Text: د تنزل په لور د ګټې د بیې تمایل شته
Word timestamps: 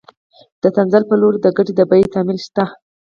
د 0.61 0.63
تنزل 0.75 1.03
په 1.09 1.15
لور 1.21 1.33
د 1.41 1.45
ګټې 1.57 1.73
د 1.75 1.81
بیې 1.89 2.05
تمایل 2.13 2.39
شته 2.45 2.63